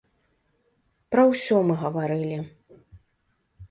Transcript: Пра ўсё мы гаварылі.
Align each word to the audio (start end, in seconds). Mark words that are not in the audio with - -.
Пра 1.17 1.27
ўсё 1.33 1.55
мы 1.69 1.73
гаварылі. 1.85 2.43